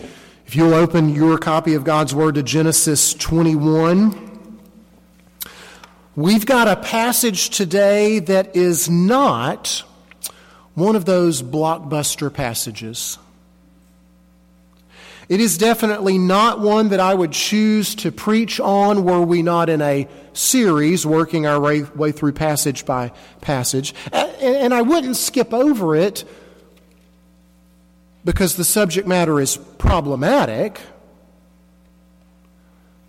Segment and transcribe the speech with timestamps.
[0.00, 4.60] If you'll open your copy of God's Word to Genesis 21,
[6.14, 9.82] we've got a passage today that is not
[10.74, 13.18] one of those blockbuster passages.
[15.28, 19.68] It is definitely not one that I would choose to preach on were we not
[19.68, 23.94] in a series working our way, through passage by passage.
[24.12, 26.24] And I wouldn't skip over it
[28.28, 30.82] because the subject matter is problematic,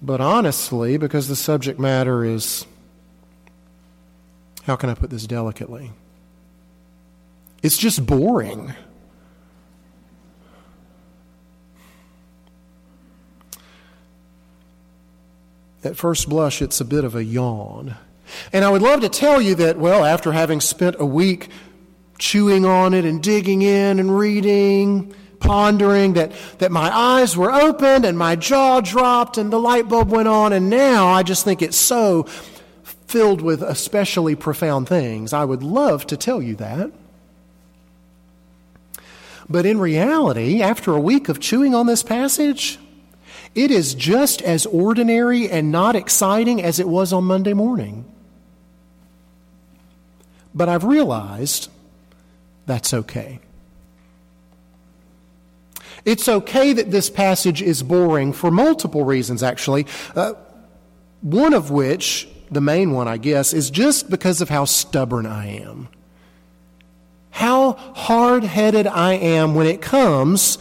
[0.02, 2.66] but honestly, because the subject matter is,
[4.64, 5.92] how can I put this delicately?
[7.62, 8.74] It's just boring.
[15.84, 17.98] At first blush, it's a bit of a yawn.
[18.54, 21.50] And I would love to tell you that, well, after having spent a week
[22.20, 28.06] chewing on it and digging in and reading, pondering, that, that my eyes were opened
[28.06, 31.62] and my jaw dropped and the light bulb went on, and now I just think
[31.62, 32.24] it's so
[33.08, 35.34] filled with especially profound things.
[35.34, 36.92] I would love to tell you that.
[39.50, 42.78] But in reality, after a week of chewing on this passage,
[43.56, 48.06] it is just as ordinary and not exciting as it was on Monday morning.
[50.54, 51.70] But I've realized
[52.70, 53.40] that's okay.
[56.06, 59.88] It's okay that this passage is boring for multiple reasons, actually.
[60.16, 60.34] Uh,
[61.22, 65.48] one of which, the main one, I guess, is just because of how stubborn I
[65.48, 65.90] am.
[67.32, 70.58] How hard headed I am when it comes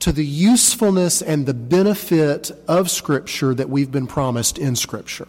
[0.00, 5.28] to the usefulness and the benefit of Scripture that we've been promised in Scripture.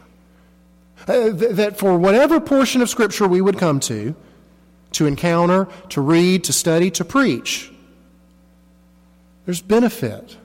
[1.08, 4.16] Uh, th- that for whatever portion of Scripture we would come to,
[4.96, 7.72] to encounter, to read, to study, to preach,
[9.46, 10.38] there's benefit.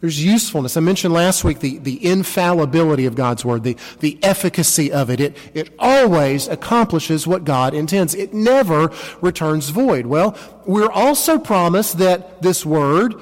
[0.00, 0.76] There's usefulness.
[0.76, 5.18] I mentioned last week the, the infallibility of God's Word, the, the efficacy of it.
[5.18, 5.36] it.
[5.54, 8.14] It always accomplishes what God intends.
[8.14, 10.06] It never returns void.
[10.06, 10.36] Well,
[10.66, 13.14] we're also promised that this Word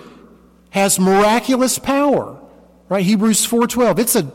[0.70, 2.38] has miraculous power.
[2.90, 3.04] Right?
[3.04, 3.98] Hebrews 4.12.
[3.98, 4.30] It's a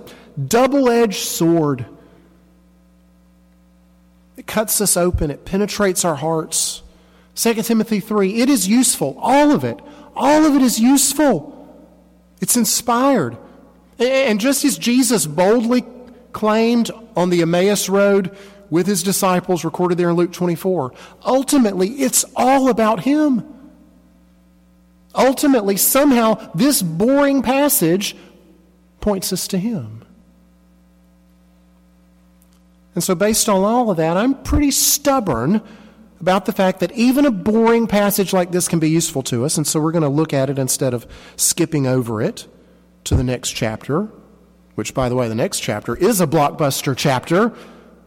[0.48, 1.86] double-edged sword.
[4.42, 5.30] It cuts us open.
[5.30, 6.82] It penetrates our hearts.
[7.36, 8.42] 2 Timothy 3.
[8.42, 9.16] It is useful.
[9.20, 9.80] All of it.
[10.16, 11.72] All of it is useful.
[12.40, 13.38] It's inspired.
[14.00, 15.84] And just as Jesus boldly
[16.34, 18.36] claimed on the Emmaus Road
[18.72, 20.92] with his disciples, recorded there in Luke 24,
[21.24, 23.46] ultimately it's all about him.
[25.14, 28.16] Ultimately, somehow, this boring passage
[29.02, 30.01] points us to him.
[32.94, 35.62] And so, based on all of that, I'm pretty stubborn
[36.20, 39.58] about the fact that even a boring passage like this can be useful to us,
[39.58, 42.48] and so we're going to look at it instead of skipping over it
[43.06, 44.10] to the next chapter,
[44.76, 47.54] which, by the way, the next chapter is a blockbuster chapter.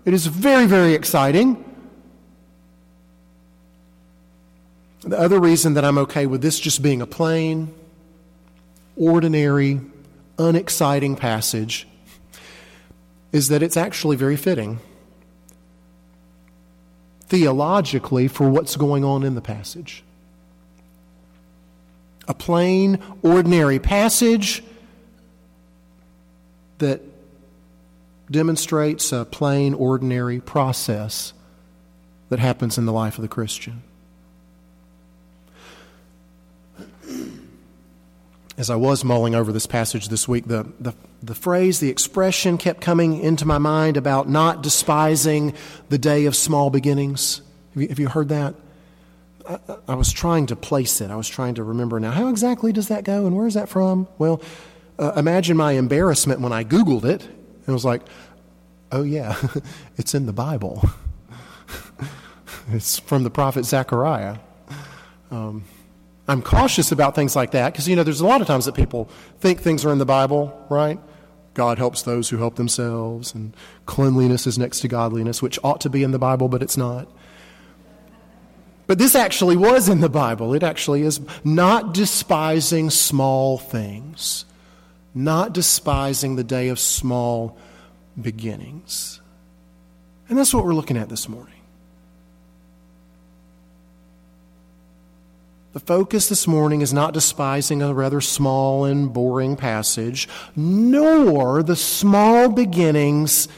[0.05, 1.65] It is very, very exciting.
[5.01, 7.75] The other reason that I'm okay with this just being a plain,
[8.97, 9.81] ordinary,
[10.39, 11.89] unexciting passage
[13.35, 14.79] is that it's actually very fitting
[17.27, 20.05] theologically for what's going on in the passage.
[22.29, 24.63] A plain, ordinary passage
[26.79, 27.01] that
[28.31, 31.33] demonstrates a plain, ordinary process
[32.29, 33.83] that happens in the life of the Christian.
[38.57, 40.95] As I was mulling over this passage this week, the, the
[41.25, 45.55] the phrase, the expression kept coming into my mind about not despising
[45.89, 47.41] the day of small beginnings.
[47.73, 48.55] Have you, have you heard that?
[49.49, 51.11] I, I, was trying to place it.
[51.11, 52.11] I was trying to remember now.
[52.11, 54.07] How exactly does that go and where is that from?
[54.19, 54.43] Well,
[54.99, 58.03] uh, imagine my embarrassment when I Googled it and was like,
[58.93, 59.37] oh, yeah,
[59.97, 60.83] it's in the Bible.
[62.73, 64.39] it's from the prophet Zechariah.
[65.31, 65.65] Um,
[66.27, 68.75] I'm cautious about things like that because, you know, there's a lot of times that
[68.75, 69.11] people
[69.41, 70.99] think things are in the Bible, right?
[71.53, 73.55] God helps those who help themselves, and
[73.87, 77.09] cleanliness is next to godliness, which ought to be in the Bible, but it's not.
[78.87, 80.53] But this actually was in the Bible.
[80.53, 84.45] It actually is not despising small things,
[85.15, 87.57] not despising the day of small
[88.21, 89.21] beginnings.
[90.29, 91.54] And that's what we're looking at this morning.
[95.75, 101.75] The focus this morning is not despising a rather small and boring passage, nor the
[101.75, 103.49] small beginnings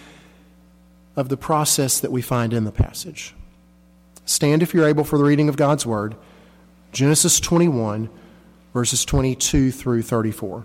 [1.15, 3.35] of the process that we find in the passage.
[4.25, 6.17] Stand if you're able for the reading of God's Word.
[6.91, 8.09] Genesis 21.
[8.73, 10.65] Verses 22 through 34.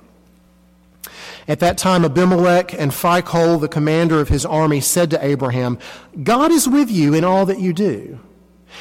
[1.50, 5.80] At that time, Abimelech and Phicol, the commander of his army, said to Abraham,
[6.24, 8.19] God is with you in all that you do.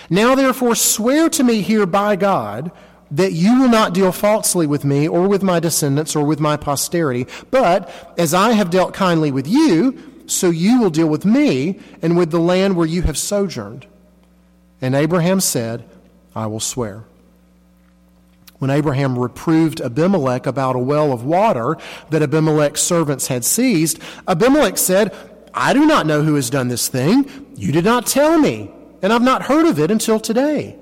[0.09, 2.71] Now therefore swear to me here by God
[3.11, 6.57] that you will not deal falsely with me or with my descendants or with my
[6.57, 11.81] posterity, but as I have dealt kindly with you, so you will deal with me
[12.03, 13.87] and with the land where you have sojourned.
[14.81, 15.85] And Abraham said,
[16.35, 17.05] I will swear.
[18.59, 21.79] When Abraham reproved Abimelech about a well of water
[22.11, 23.99] that Abimelech's servants had seized,
[24.29, 25.17] Abimelech said,
[25.53, 27.47] I do not know who has done this thing.
[27.57, 28.71] You did not tell me,
[29.03, 30.77] and I've not heard of it until today.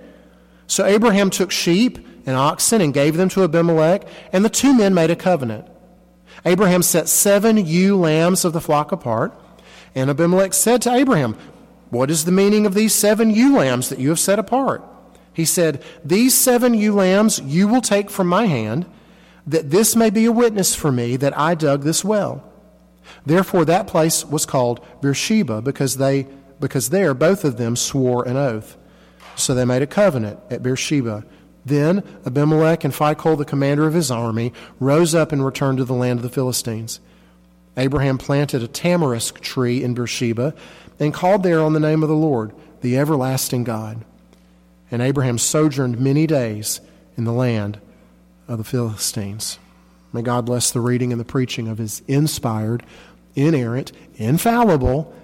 [0.66, 4.94] So Abraham took sheep and oxen and gave them to Abimelech, and the two men
[4.94, 5.66] made a covenant.
[6.44, 9.38] Abraham set seven ewe lambs of the flock apart,
[9.94, 11.36] and Abimelech said to Abraham,
[11.90, 14.84] What is the meaning of these seven ewe lambs that you have set apart?
[15.32, 18.86] He said, These seven ewe lambs you will take from my hand,
[19.46, 22.44] that this may be a witness for me that I dug this well.
[23.24, 26.26] Therefore, that place was called Beersheba, because, they,
[26.60, 28.76] because there both of them swore an oath.
[29.36, 31.24] So they made a covenant at Beersheba.
[31.64, 35.94] Then Abimelech and Phicol, the commander of his army, rose up and returned to the
[35.94, 37.00] land of the Philistines.
[37.76, 40.54] Abraham planted a tamarisk tree in Beersheba
[40.98, 44.04] and called there on the name of the Lord, the everlasting God.
[44.90, 46.80] And Abraham sojourned many days
[47.16, 47.78] in the land
[48.48, 49.58] of the Philistines.
[50.12, 52.82] May God bless the reading and the preaching of his inspired,
[53.34, 55.14] inerrant, infallible,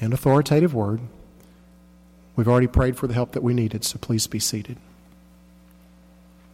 [0.00, 1.00] and authoritative word.
[2.36, 4.76] We've already prayed for the help that we needed, so please be seated.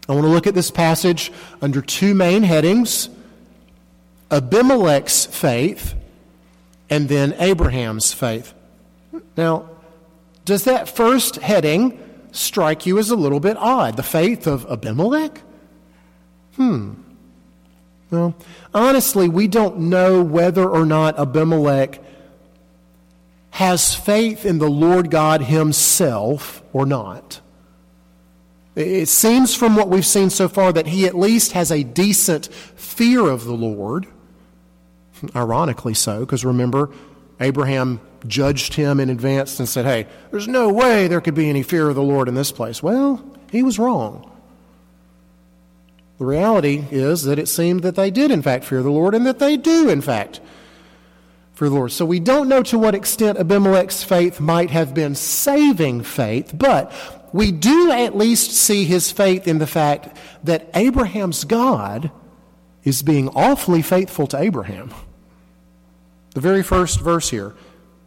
[0.08, 1.32] I want to look at this passage
[1.62, 3.08] under two main headings
[4.30, 5.94] Abimelech's faith
[6.90, 8.52] and then Abraham's faith.
[9.36, 9.68] Now,
[10.44, 11.98] does that first heading
[12.34, 13.96] strike you as a little bit odd.
[13.96, 15.40] The faith of Abimelech?
[16.56, 16.94] Hmm.
[18.10, 18.34] Well,
[18.72, 22.00] honestly, we don't know whether or not Abimelech
[23.54, 27.40] has faith in the Lord God Himself or not.
[28.74, 32.46] It seems from what we've seen so far that he at least has a decent
[32.46, 34.08] fear of the Lord.
[35.36, 36.90] Ironically so, because remember,
[37.38, 41.62] Abraham judged him in advance and said, Hey, there's no way there could be any
[41.62, 42.82] fear of the Lord in this place.
[42.82, 44.28] Well, he was wrong.
[46.18, 49.24] The reality is that it seemed that they did, in fact, fear the Lord and
[49.26, 50.40] that they do, in fact,
[51.54, 51.92] fear the Lord.
[51.92, 56.92] So we don't know to what extent Abimelech's faith might have been saving faith, but
[57.32, 62.10] we do at least see his faith in the fact that Abraham's God
[62.82, 64.92] is being awfully faithful to Abraham.
[66.34, 67.54] The very first verse here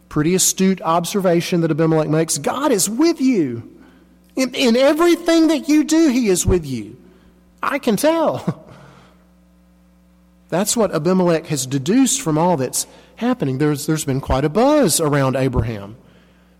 [0.08, 2.38] Pretty astute observation that Abimelech makes.
[2.38, 3.78] God is with you.
[4.36, 6.96] In, in everything that you do, He is with you.
[7.62, 8.64] I can tell.
[10.48, 12.86] That's what Abimelech has deduced from all that's
[13.16, 13.58] happening.
[13.58, 15.96] There's, there's been quite a buzz around Abraham.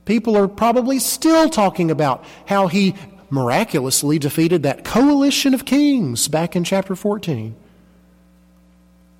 [0.04, 2.94] People are probably still talking about how he
[3.30, 7.54] miraculously defeated that coalition of kings back in chapter 14.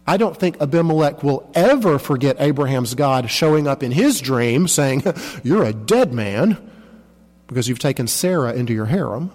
[0.06, 5.03] I don't think Abimelech will ever forget Abraham's God showing up in his dream saying,
[5.43, 6.56] You're a dead man
[7.47, 9.31] because you've taken Sarah into your harem.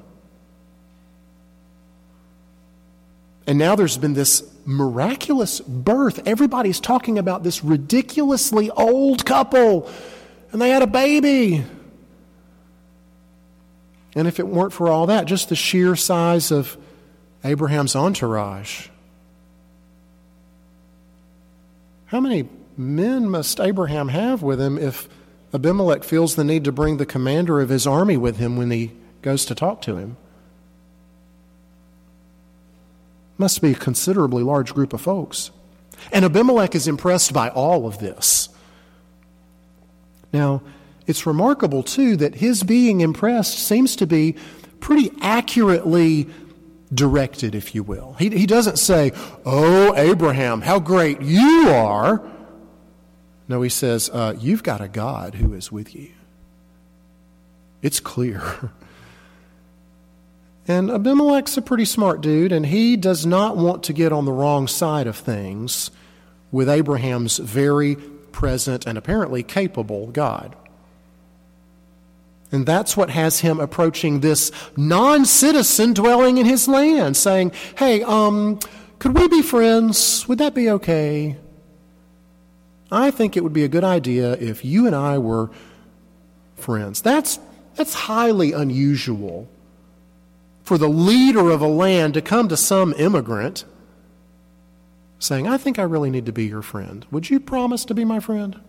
[3.45, 6.25] And now there's been this miraculous birth.
[6.27, 9.89] Everybody's talking about this ridiculously old couple,
[10.51, 11.65] and they had a baby.
[14.15, 16.77] And if it weren't for all that, just the sheer size of
[17.43, 18.87] Abraham's entourage,
[22.13, 22.47] How many
[22.77, 25.09] men must Abraham have with him if
[25.51, 28.91] Abimelech feels the need to bring the commander of his army with him when he
[29.23, 30.17] goes to talk to him?
[33.37, 35.51] Must be a considerably large group of folks.
[36.11, 38.49] And Abimelech is impressed by all of this.
[40.31, 40.61] Now,
[41.05, 44.35] it's remarkable, too, that his being impressed seems to be
[44.79, 46.27] pretty accurately
[46.93, 48.15] directed, if you will.
[48.19, 49.11] He, he doesn't say,
[49.45, 52.21] Oh, Abraham, how great you are.
[53.47, 56.11] No, he says, uh, You've got a God who is with you.
[57.81, 58.71] It's clear.
[60.67, 64.31] And Abimelech's a pretty smart dude, and he does not want to get on the
[64.31, 65.91] wrong side of things
[66.51, 67.95] with Abraham's very
[68.31, 70.55] present and apparently capable God.
[72.51, 78.03] And that's what has him approaching this non citizen dwelling in his land, saying, Hey,
[78.03, 78.59] um,
[78.99, 80.27] could we be friends?
[80.27, 81.35] Would that be okay?
[82.91, 85.49] I think it would be a good idea if you and I were
[86.55, 87.01] friends.
[87.01, 87.39] That's,
[87.75, 89.49] that's highly unusual
[90.63, 93.65] for the leader of a land to come to some immigrant
[95.19, 97.05] saying, I think I really need to be your friend.
[97.11, 98.59] Would you promise to be my friend?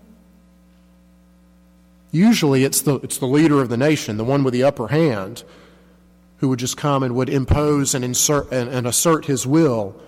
[2.13, 5.43] Usually it's the, it's the leader of the nation, the one with the upper hand,
[6.39, 10.01] who would just come and would impose and, insert, and, and assert his will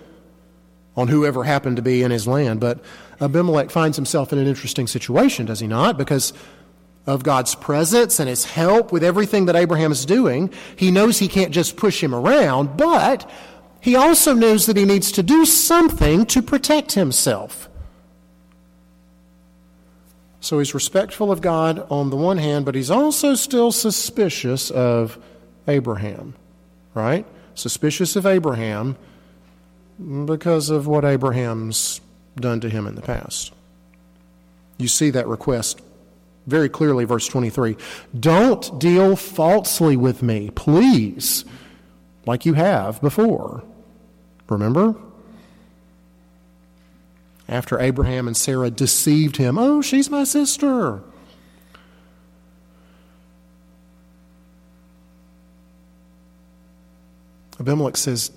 [0.97, 2.61] on whoever happened to be in his land.
[2.61, 2.83] But
[3.21, 5.99] Abimelech finds himself in an interesting situation, does he not?
[5.99, 6.33] Because
[7.07, 11.29] of God's presence and his help with everything that Abraham is doing, he knows he
[11.29, 13.31] can't just push him around, but
[13.81, 17.69] he also knows that he needs to do something to protect himself.
[20.41, 25.19] So he's respectful of God on the one hand, but he's also still suspicious of
[25.69, 26.35] Abraham,
[26.95, 27.27] right?
[27.55, 28.97] Suspicious of Abraham
[29.99, 32.01] because of what Abraham's
[32.37, 33.53] done to him in the past.
[34.79, 35.81] You see that request
[36.47, 37.77] very clearly, verse 23.
[38.19, 41.45] Don't deal falsely with me, please,
[42.25, 43.63] like you have before.
[44.49, 44.95] Remember?
[47.49, 51.01] After Abraham and Sarah deceived him, oh, she's my sister.
[57.59, 58.31] Abimelech says,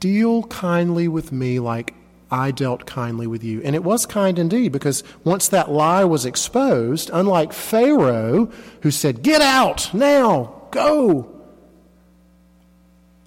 [0.00, 1.94] Deal kindly with me like
[2.30, 3.62] I dealt kindly with you.
[3.62, 8.50] And it was kind indeed, because once that lie was exposed, unlike Pharaoh,
[8.82, 11.32] who said, Get out now, go,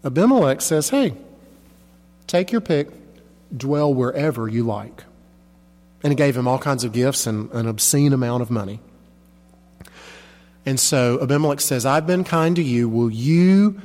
[0.03, 1.13] Abimelech says, Hey,
[2.27, 2.89] take your pick,
[3.55, 5.03] dwell wherever you like.
[6.03, 8.79] And he gave him all kinds of gifts and an obscene amount of money.
[10.65, 12.87] And so Abimelech says, I've been kind to you.
[12.87, 13.81] Will you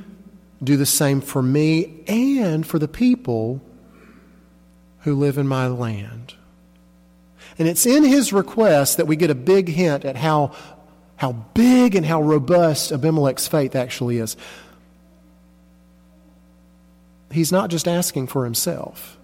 [0.62, 3.60] do the same for me and for the people
[5.04, 6.34] who live in my land.
[7.58, 10.52] And it's in his request that we get a big hint at how,
[11.16, 14.36] how big and how robust Abimelech's faith actually is.
[17.30, 19.18] He's not just asking for himself.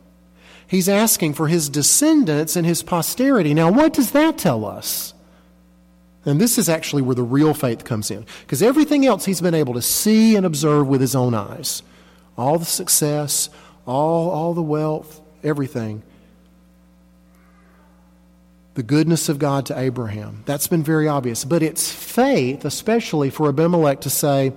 [0.66, 3.54] He's asking for his descendants and his posterity.
[3.54, 5.14] Now, what does that tell us?
[6.24, 8.26] And this is actually where the real faith comes in.
[8.42, 11.82] Because everything else he's been able to see and observe with his own eyes
[12.36, 13.50] all the success,
[13.86, 16.02] all, all the wealth, everything.
[18.74, 20.42] The goodness of God to Abraham.
[20.46, 21.44] That's been very obvious.
[21.44, 24.52] But it's faith, especially for Abimelech, to say,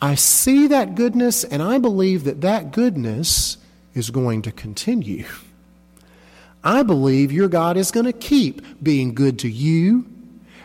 [0.00, 3.56] I see that goodness and I believe that that goodness
[3.94, 5.26] is going to continue.
[6.64, 10.06] I believe your God is going to keep being good to you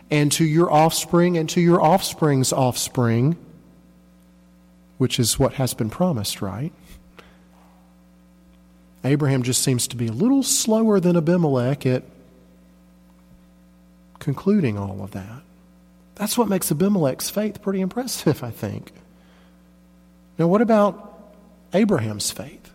[0.09, 3.37] and to your offspring and to your offspring's offspring,
[4.97, 6.71] which is what has been promised, right?
[9.07, 12.03] Abraham just seems to be a little slower than Abimelech at
[14.19, 15.41] concluding all of that.
[16.15, 18.91] That's what makes Abimelech's faith pretty impressive, I think.
[20.37, 21.31] Now, what about
[21.73, 22.71] Abraham's faith?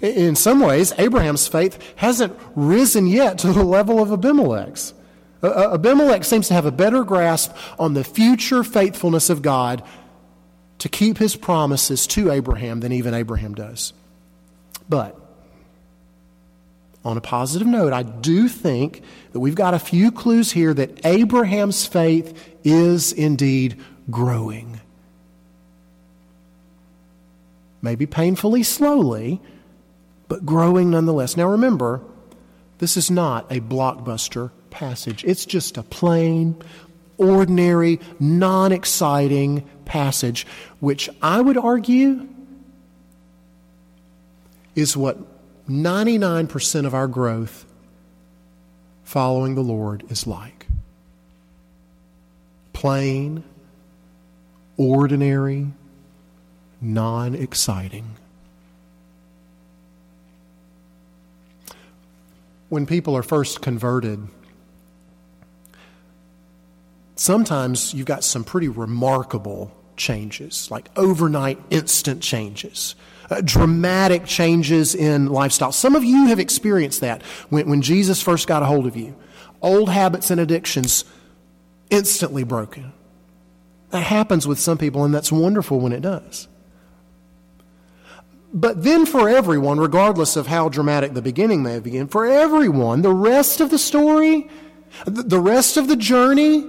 [0.00, 4.94] In some ways, Abraham's faith hasn't risen yet to the level of Abimelech's.
[5.42, 9.82] Abimelech seems to have a better grasp on the future faithfulness of God
[10.78, 13.92] to keep his promises to Abraham than even Abraham does.
[14.92, 15.18] But
[17.02, 19.00] on a positive note, I do think
[19.32, 23.80] that we've got a few clues here that Abraham's faith is indeed
[24.10, 24.82] growing.
[27.80, 29.40] Maybe painfully slowly,
[30.28, 31.38] but growing nonetheless.
[31.38, 32.02] Now remember,
[32.76, 35.24] this is not a blockbuster passage.
[35.24, 36.54] It's just a plain,
[37.16, 40.46] ordinary, non exciting passage,
[40.80, 42.28] which I would argue
[44.74, 45.18] is what
[45.68, 47.66] 99% of our growth
[49.04, 50.66] following the Lord is like.
[52.72, 53.44] Plain,
[54.76, 55.68] ordinary,
[56.80, 58.16] non exciting.
[62.68, 64.26] When people are first converted,
[67.16, 72.94] sometimes you've got some pretty remarkable changes, like overnight instant changes.
[73.32, 75.72] Uh, dramatic changes in lifestyle.
[75.72, 79.16] Some of you have experienced that when, when Jesus first got a hold of you.
[79.62, 81.06] Old habits and addictions
[81.88, 82.92] instantly broken.
[83.88, 86.46] That happens with some people, and that's wonderful when it does.
[88.52, 93.00] But then, for everyone, regardless of how dramatic the beginning may have been, for everyone,
[93.00, 94.50] the rest of the story,
[95.06, 96.66] the rest of the journey,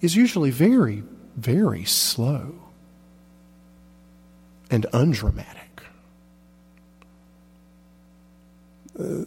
[0.00, 1.04] is usually very,
[1.36, 2.61] very slow
[4.72, 5.82] and undramatic.
[8.98, 9.24] Uh,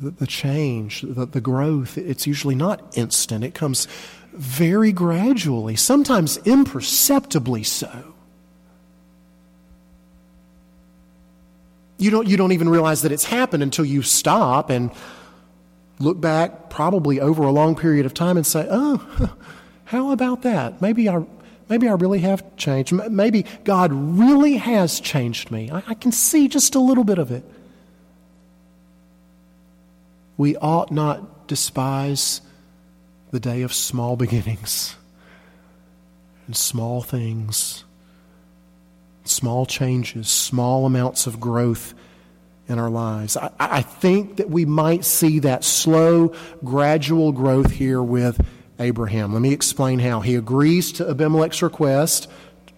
[0.00, 3.44] the, change, the, the growth, it's usually not instant.
[3.44, 3.86] It comes
[4.32, 8.14] very gradually, sometimes imperceptibly so.
[11.98, 14.90] You don't, you don't even realize that it's happened until you stop and
[16.00, 19.30] look back, probably over a long period of time, and say, oh,
[19.84, 20.80] how about that?
[20.82, 21.24] Maybe I,
[21.72, 22.92] maybe I really have changed.
[22.92, 25.70] Maybe God really has changed me.
[25.70, 27.44] I, I can see just a little bit of it.
[30.36, 32.42] We ought not despise
[33.30, 34.96] the day of small beginnings
[36.46, 37.84] and small things,
[39.24, 41.94] small changes, small amounts of growth
[42.68, 43.38] in our lives.
[43.38, 48.46] I, I, think that we might see that slow, gradual growth here with
[48.82, 49.32] Abraham.
[49.32, 50.20] Let me explain how.
[50.20, 52.28] He agrees to Abimelech's request.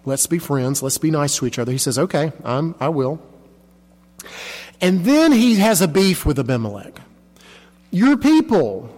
[0.05, 0.81] Let's be friends.
[0.81, 1.71] Let's be nice to each other.
[1.71, 3.21] He says, Okay, I'm, I will.
[4.81, 6.99] And then he has a beef with Abimelech.
[7.91, 8.89] Your people,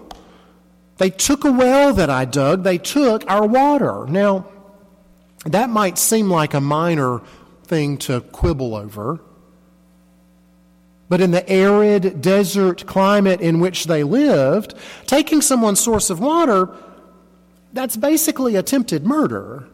[0.97, 4.05] they took a well that I dug, they took our water.
[4.07, 4.47] Now,
[5.45, 7.21] that might seem like a minor
[7.63, 9.19] thing to quibble over.
[11.09, 14.73] But in the arid desert climate in which they lived,
[15.05, 16.75] taking someone's source of water,
[17.73, 19.67] that's basically attempted murder.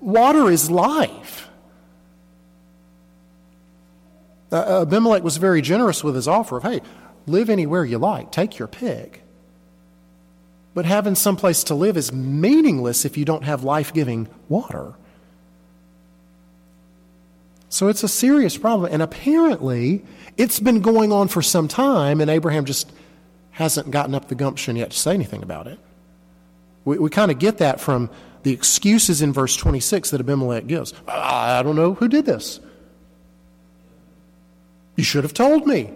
[0.00, 1.48] Water is life.
[4.52, 6.80] Uh, Abimelech was very generous with his offer of, hey,
[7.26, 9.22] live anywhere you like, take your pick.
[10.74, 14.94] But having some place to live is meaningless if you don't have life giving water.
[17.68, 18.92] So it's a serious problem.
[18.92, 20.04] And apparently,
[20.36, 22.92] it's been going on for some time, and Abraham just
[23.52, 25.78] hasn't gotten up the gumption yet to say anything about it.
[26.84, 28.10] We, we kind of get that from
[28.42, 30.92] the excuses in verse 26 that Abimelech gives.
[31.08, 32.60] I don't know who did this.
[34.96, 35.92] You should have told me.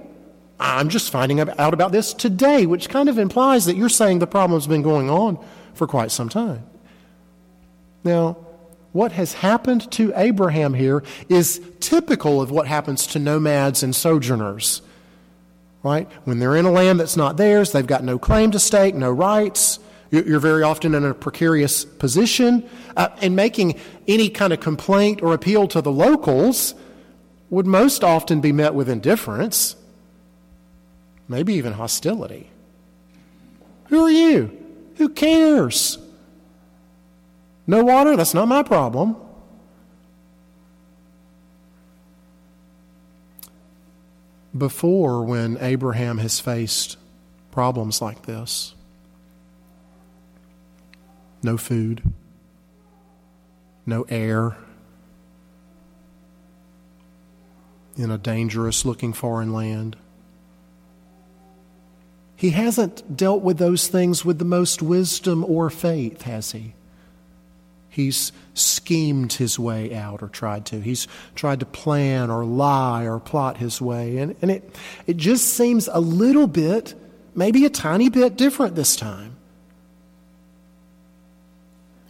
[0.60, 4.26] I'm just finding out about this today, which kind of implies that you're saying the
[4.26, 5.38] problem's been going on
[5.74, 6.64] for quite some time.
[8.02, 8.38] Now,
[8.92, 14.82] what has happened to Abraham here is typical of what happens to nomads and sojourners.
[15.84, 16.10] Right?
[16.24, 19.12] When they're in a land that's not theirs, they've got no claim to stake, no
[19.12, 19.78] rights.
[20.10, 22.68] You're very often in a precarious position.
[22.96, 26.74] Uh, and making any kind of complaint or appeal to the locals
[27.50, 29.76] would most often be met with indifference
[31.28, 32.50] maybe even hostility.
[33.88, 34.50] Who are you?
[34.96, 35.98] Who cares?
[37.66, 38.16] No water?
[38.16, 39.16] That's not my problem.
[44.56, 46.96] Before, when Abraham has faced
[47.52, 48.74] problems like this,
[51.42, 52.02] no food,
[53.86, 54.56] no heir,
[57.96, 59.96] in a dangerous looking foreign land
[62.38, 66.74] he hasn't dealt with those things with the most wisdom or faith, has he?
[67.88, 70.80] He's schemed his way out or tried to.
[70.80, 74.18] He's tried to plan or lie or plot his way.
[74.18, 74.76] And, and it,
[75.08, 76.94] it just seems a little bit,
[77.34, 79.34] maybe a tiny bit different this time.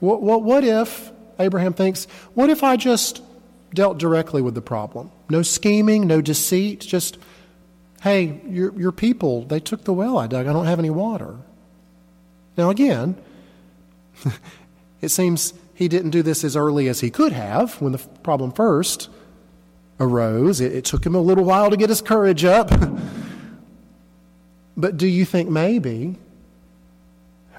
[0.00, 3.22] What, what, what if, Abraham thinks, what if I just
[3.74, 5.11] dealt directly with the problem?
[5.28, 7.18] No scheming, no deceit, just
[8.02, 10.46] Hey, your, your people, they took the well I dug.
[10.46, 11.37] I don't have any water.
[12.56, 13.16] Now, again,
[15.00, 18.52] it seems he didn't do this as early as he could have when the problem
[18.52, 19.08] first
[19.98, 20.61] arose.
[20.61, 22.70] It, it took him a little while to get his courage up.
[24.76, 26.16] but do you think maybe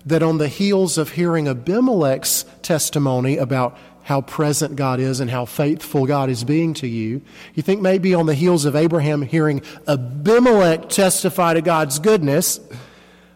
[0.10, 5.46] that on the heels of hearing Abimelech's testimony about how present God is and how
[5.46, 7.22] faithful God is being to you.
[7.54, 12.60] You think maybe on the heels of Abraham hearing Abimelech testify to God's goodness,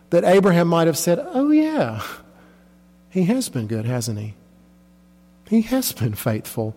[0.09, 2.01] that Abraham might have said, Oh, yeah,
[3.11, 4.33] he has been good, hasn't he?
[5.47, 6.75] He has been faithful.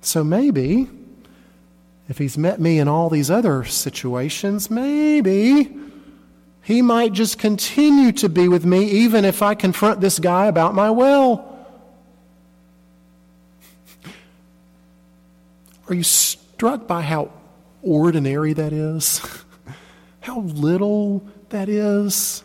[0.00, 0.88] So maybe,
[2.08, 5.76] if he's met me in all these other situations, maybe
[6.62, 10.74] he might just continue to be with me even if I confront this guy about
[10.74, 11.48] my well.
[15.88, 17.30] Are you struck by how
[17.82, 19.20] ordinary that is?
[20.20, 22.44] how little that is?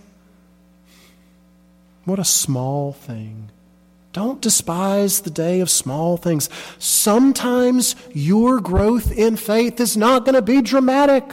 [2.05, 3.49] What a small thing.
[4.13, 6.49] Don't despise the day of small things.
[6.79, 11.23] Sometimes your growth in faith is not going to be dramatic.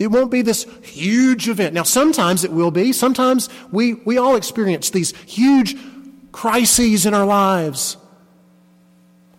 [0.00, 1.74] It won't be this huge event.
[1.74, 2.90] Now, sometimes it will be.
[2.90, 5.76] Sometimes we, we all experience these huge
[6.32, 7.98] crises in our lives.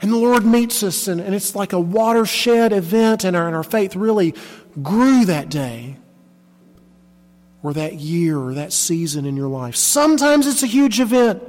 [0.02, 3.56] And the Lord meets us, and, and it's like a watershed event, and our, and
[3.56, 4.36] our faith really
[4.84, 5.98] grew that day
[7.64, 9.76] or that year or that season in your life.
[9.76, 11.42] Sometimes it's a huge event.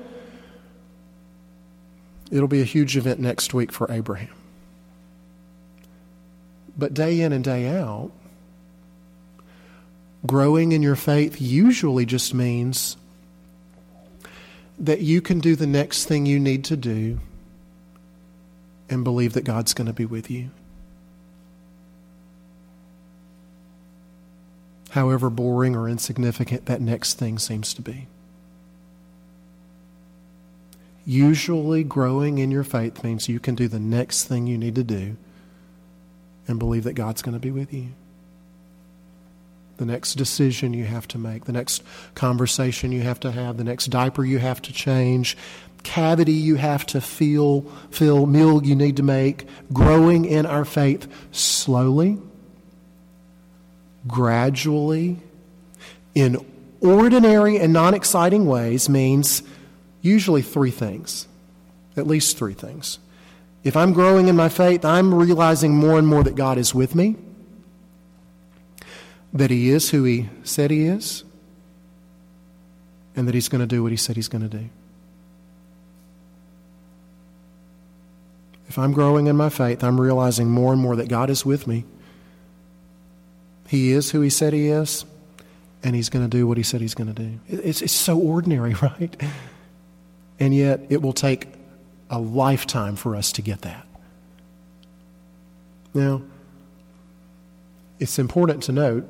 [2.31, 4.35] It'll be a huge event next week for Abraham.
[6.79, 8.11] But day in and day out,
[10.26, 12.96] growing in your faith usually just means
[14.78, 17.18] that you can do the next thing you need to do
[18.88, 20.50] and believe that God's going to be with you.
[24.90, 28.08] However boring or insignificant that next thing seems to be.
[31.04, 34.85] Usually, growing in your faith means you can do the next thing you need to
[34.85, 35.16] do
[36.46, 37.88] and believe that God's going to be with you.
[39.83, 41.83] The next decision you have to make, the next
[42.14, 45.37] conversation you have to have, the next diaper you have to change,
[45.83, 51.12] cavity you have to feel, fill, meal you need to make, growing in our faith
[51.33, 52.16] slowly,
[54.07, 55.18] gradually,
[56.14, 56.37] in
[56.81, 59.42] ordinary and non exciting ways means
[60.01, 61.27] usually three things,
[61.97, 63.01] at least three things.
[63.64, 66.95] If I'm growing in my faith, I'm realizing more and more that God is with
[66.95, 67.16] me,
[69.33, 71.25] that He is who He said He is,
[73.16, 74.68] and that He's going to do what He said He's going to do.
[78.68, 81.66] If I'm growing in my faith, I'm realizing more and more that God is with
[81.66, 81.85] me.
[83.68, 85.05] He is who He said He is,
[85.83, 87.38] and He's going to do what He said He's going to do.
[87.49, 89.14] It's, it's so ordinary, right?
[90.38, 91.49] And yet, it will take
[92.11, 93.87] a lifetime for us to get that.
[95.95, 96.23] Now,
[97.99, 99.09] it's important to note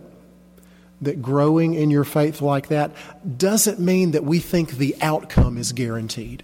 [1.02, 2.92] that growing in your faith like that
[3.36, 6.42] doesn't mean that we think the outcome is guaranteed.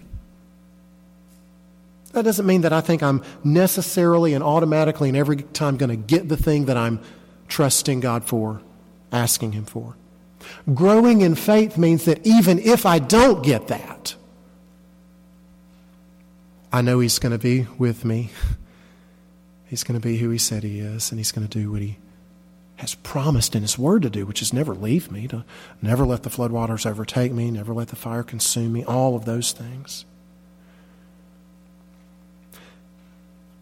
[2.11, 5.95] That doesn't mean that I think I'm necessarily and automatically and every time going to
[5.95, 6.99] get the thing that I'm
[7.47, 8.61] trusting God for,
[9.11, 9.95] asking Him for.
[10.73, 14.15] Growing in faith means that even if I don't get that,
[16.71, 18.31] I know He's going to be with me.
[19.67, 21.81] He's going to be who He said He is, and He's going to do what
[21.81, 21.97] He
[22.79, 25.43] has promised in His Word to do, which is never leave me, to
[25.81, 29.51] never let the floodwaters overtake me, never let the fire consume me, all of those
[29.51, 30.05] things.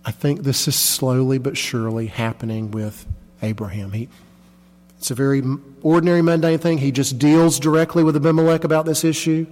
[0.06, 3.08] I think this is slowly but surely happening with
[3.42, 3.92] Abraham.
[3.92, 4.08] He,
[5.00, 5.42] it's a very
[5.82, 6.78] ordinary, mundane thing.
[6.78, 9.48] He just deals directly with Abimelech about this issue.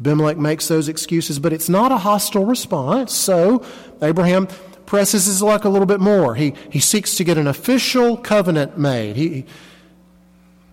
[0.00, 3.14] Abimelech makes those excuses, but it's not a hostile response.
[3.14, 3.64] So
[4.02, 4.48] Abraham
[4.88, 6.34] presses his luck a little bit more.
[6.34, 9.16] He, he seeks to get an official covenant made.
[9.16, 9.44] He,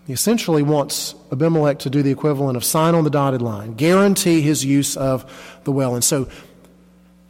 [0.07, 4.39] he essentially wants Abimelech to do the equivalent of sign on the dotted line, guarantee
[4.39, 5.95] his use of the well.
[5.95, 6.29] And so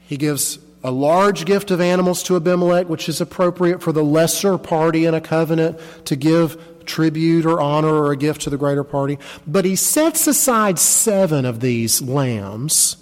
[0.06, 4.60] he gives a large gift of animals to Abimelech, which is appropriate for the lesser
[4.60, 8.84] party in a covenant to give tribute or honor or a gift to the greater
[8.84, 9.18] party.
[9.48, 12.98] But he sets aside seven of these lambs.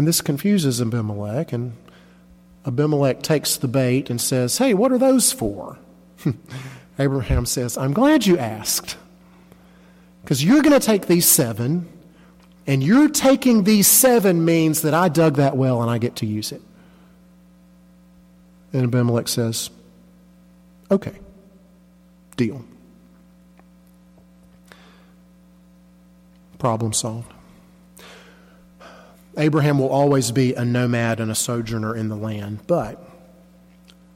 [0.00, 1.52] And this confuses Abimelech.
[1.52, 1.76] And
[2.64, 5.76] Abimelech takes the bait and says, Hey, what are those for?
[6.98, 8.96] Abraham says, I'm glad you asked.
[10.22, 11.86] Because you're going to take these seven,
[12.66, 16.26] and you're taking these seven means that I dug that well and I get to
[16.26, 16.62] use it.
[18.72, 19.68] And Abimelech says,
[20.90, 21.18] Okay
[22.38, 22.64] deal.
[26.56, 27.30] Problem solved.
[29.36, 33.02] Abraham will always be a nomad and a sojourner in the land, but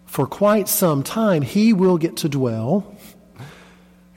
[0.07, 2.97] for quite some time he will get to dwell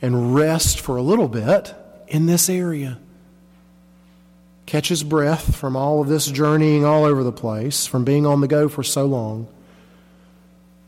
[0.01, 1.73] and rest for a little bit
[2.07, 2.99] in this area.
[4.65, 8.41] Catch his breath from all of this journeying all over the place, from being on
[8.41, 9.47] the go for so long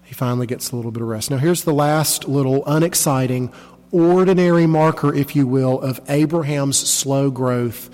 [0.10, 1.30] he finally gets a little bit of rest.
[1.30, 3.54] Now, here's the last little unexciting,
[3.92, 7.92] ordinary marker, if you will, of Abraham's slow growth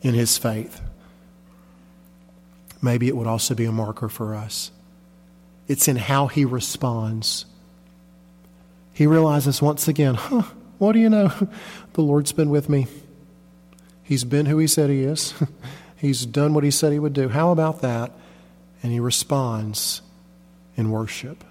[0.00, 0.80] in his faith.
[2.80, 4.70] Maybe it would also be a marker for us.
[5.66, 7.44] It's in how he responds.
[8.94, 10.42] He realizes once again, huh,
[10.78, 11.32] what do you know?
[11.94, 12.86] The Lord's been with me.
[14.04, 15.34] He's been who he said he is.
[15.96, 17.28] He's done what he said he would do.
[17.28, 18.12] How about that?
[18.84, 20.00] And he responds
[20.76, 21.42] in worship.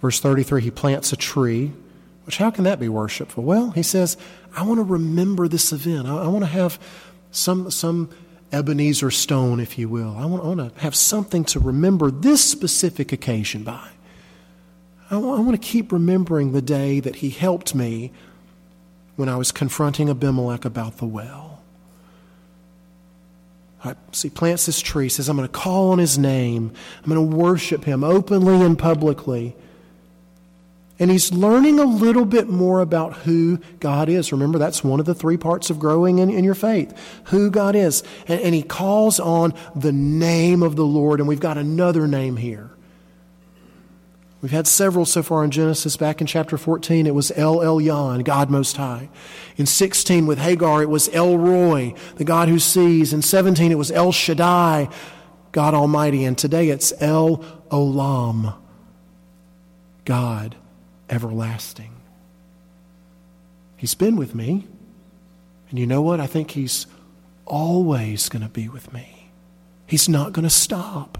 [0.00, 1.72] Verse 33, he plants a tree,
[2.24, 3.42] which how can that be worshipful?
[3.42, 4.16] Well, he says,
[4.56, 6.06] I want to remember this event.
[6.06, 6.78] I, I want to have
[7.32, 8.10] some, some
[8.54, 10.16] Ebenezer stone, if you will.
[10.16, 13.88] I want, I want to have something to remember this specific occasion by.
[15.10, 18.12] I want, I want to keep remembering the day that he helped me
[19.16, 21.62] when I was confronting Abimelech about the well.
[24.12, 26.72] So he plants this tree, says, I'm going to call on his name.
[27.02, 29.54] I'm going to worship him openly and publicly.
[30.98, 34.30] And he's learning a little bit more about who God is.
[34.30, 37.74] Remember, that's one of the three parts of growing in, in your faith who God
[37.74, 38.04] is.
[38.28, 42.36] And, and he calls on the name of the Lord, and we've got another name
[42.36, 42.70] here.
[44.40, 45.96] We've had several so far in Genesis.
[45.96, 49.08] Back in chapter 14, it was El Elyon, God Most High.
[49.56, 53.12] In 16, with Hagar, it was El Roi, the God who sees.
[53.12, 54.90] In 17, it was El Shaddai,
[55.50, 56.24] God Almighty.
[56.24, 57.38] And today it's El
[57.70, 58.54] Olam,
[60.04, 60.56] God
[61.14, 61.92] everlasting.
[63.76, 64.66] He's been with me.
[65.70, 66.20] And you know what?
[66.20, 66.86] I think He's
[67.46, 69.30] always going to be with me.
[69.86, 71.18] He's not going to stop.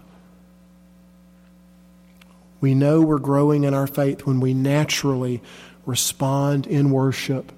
[2.61, 5.43] We know we're growing in our faith when we naturally
[5.85, 7.53] respond in worship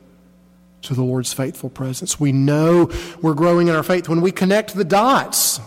[0.82, 2.18] to the Lord's faithful presence.
[2.18, 2.90] We know
[3.22, 5.60] we're growing in our faith when we connect the dots,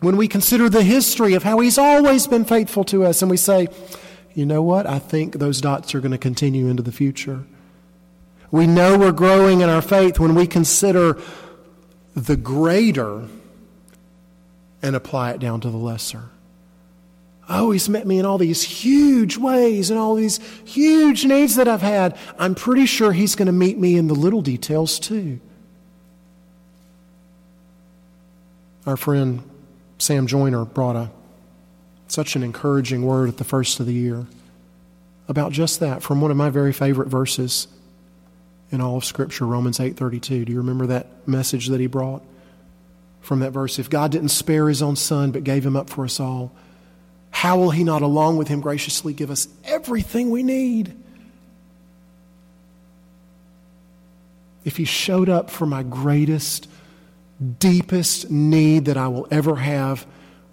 [0.00, 3.36] when we consider the history of how He's always been faithful to us, and we
[3.36, 3.68] say,
[4.34, 4.86] you know what?
[4.86, 7.44] I think those dots are going to continue into the future.
[8.50, 11.18] We know we're growing in our faith when we consider
[12.14, 13.28] the greater
[14.82, 16.30] and apply it down to the lesser.
[17.48, 21.66] Oh, he's met me in all these huge ways and all these huge needs that
[21.66, 22.16] I've had.
[22.38, 25.40] I'm pretty sure he's going to meet me in the little details too.
[28.86, 29.42] Our friend
[29.98, 31.10] Sam Joyner brought a
[32.10, 34.26] such an encouraging word at the first of the year.
[35.28, 37.68] About just that from one of my very favorite verses
[38.72, 42.22] in all of scripture Romans 8:32 do you remember that message that he brought?
[43.20, 46.04] From that verse if God didn't spare his own son but gave him up for
[46.04, 46.52] us all
[47.30, 50.94] how will He not, along with Him, graciously give us everything we need?
[54.64, 56.68] If He showed up for my greatest,
[57.58, 60.06] deepest need that I will ever have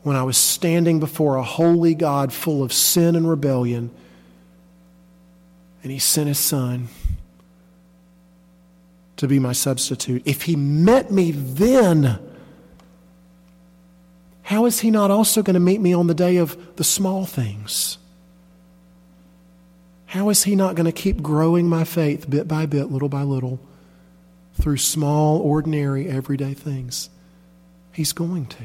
[0.04, 3.92] when I was standing before a holy God full of sin and rebellion,
[5.84, 6.88] and He sent His Son
[9.18, 12.20] to be my substitute, if He met me then,
[14.44, 17.26] how is He not also going to meet me on the day of the small
[17.26, 17.98] things?
[20.06, 23.24] How is He not going to keep growing my faith bit by bit, little by
[23.24, 23.60] little,
[24.54, 27.10] through small, ordinary, everyday things?
[27.92, 28.64] He's going to.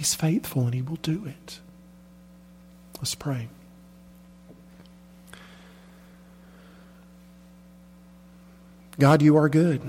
[0.00, 1.60] He's faithful and He will do it.
[2.96, 3.50] Let's pray.
[8.98, 9.82] God, you are good.